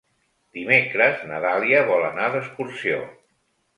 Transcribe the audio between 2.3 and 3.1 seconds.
d'excursió.